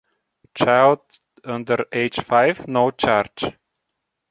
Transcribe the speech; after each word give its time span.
Child 0.55 1.01
under 1.43 1.85
age 1.93 2.21
five: 2.21 2.67
no 2.67 2.89
charge. 2.89 3.53